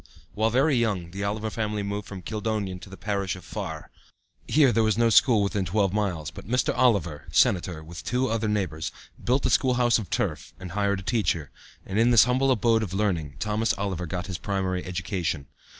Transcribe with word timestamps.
While 0.33 0.49
very 0.49 0.75
young 0.75 1.11
the 1.11 1.23
Oliver 1.23 1.51
family 1.51 1.83
moved 1.83 2.07
from 2.07 2.23
Kildonan 2.23 2.79
to 2.79 2.89
the 2.89 2.97
parish 2.97 3.35
of 3.35 3.45
Farr. 3.45 3.91
Here 4.47 4.71
there 4.71 4.81
was 4.81 4.97
no 4.97 5.11
school 5.11 5.43
within 5.43 5.63
twelve 5.63 5.93
miles, 5.93 6.31
but 6.31 6.47
Mr. 6.47 6.75
Oliver, 6.75 7.27
sen., 7.31 7.61
with 7.85 8.03
two 8.03 8.27
other 8.27 8.47
neighbors, 8.47 8.91
built 9.23 9.45
a 9.45 9.51
school 9.51 9.75
house 9.75 9.99
of 9.99 10.09
turf, 10.09 10.53
and 10.59 10.71
hired 10.71 11.01
a 11.01 11.03
teacher, 11.03 11.51
and 11.85 11.99
in 11.99 12.09
this 12.09 12.23
humble 12.23 12.49
abode 12.49 12.81
of 12.81 12.95
learning 12.95 13.35
Thomas 13.37 13.75
Oliver 13.77 14.07
got 14.07 14.25
his 14.25 14.39
primary 14.39 14.83
education. 14.83 15.45